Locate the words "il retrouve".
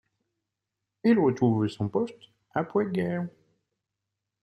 1.03-1.67